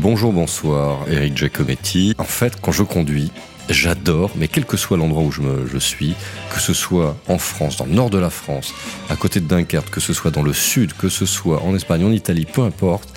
[0.00, 2.14] Bonjour, bonsoir, Eric Giacometti.
[2.18, 3.32] En fait, quand je conduis,
[3.68, 6.14] j'adore, mais quel que soit l'endroit où je, suis,
[6.54, 8.72] que ce soit en France, dans le nord de la France,
[9.10, 12.04] à côté de Dunkerque, que ce soit dans le sud, que ce soit en Espagne,
[12.04, 13.12] en Italie, peu importe,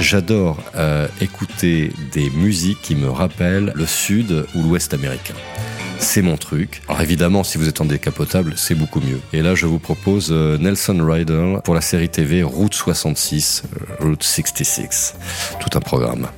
[0.00, 5.34] j'adore euh, écouter des musiques qui me rappellent le sud ou l'ouest américain.
[5.98, 6.82] C'est mon truc.
[6.88, 9.20] Alors évidemment, si vous êtes en décapotable, c'est beaucoup mieux.
[9.32, 14.04] Et là, je vous propose euh, Nelson Rider pour la série TV Route 66, euh,
[14.04, 15.14] Route 66.
[15.60, 16.28] Tout un programme.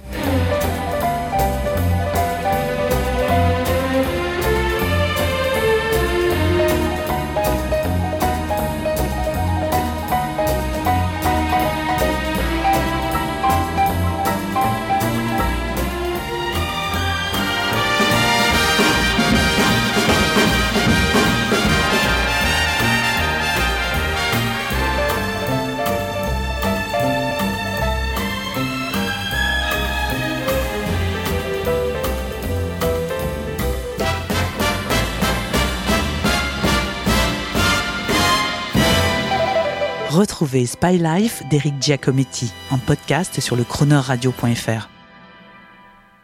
[40.10, 44.99] Retrouvez Spy Life d'Eric Giacometti en podcast sur le chroneurradio.fr.